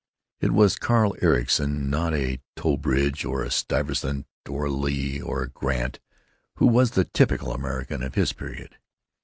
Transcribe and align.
It 0.39 0.51
was 0.51 0.79
Carl 0.79 1.13
Ericson, 1.21 1.87
not 1.91 2.15
a 2.15 2.39
Trowbridge 2.55 3.23
or 3.23 3.43
a 3.43 3.51
Stuyvesant 3.51 4.25
or 4.49 4.65
a 4.65 4.71
Lee 4.71 5.21
or 5.21 5.43
a 5.43 5.49
Grant, 5.49 5.99
who 6.55 6.65
was 6.65 6.89
the 6.97 7.05
"typical 7.05 7.51
American" 7.53 8.01
of 8.01 8.15
his 8.15 8.33
period. 8.33 8.79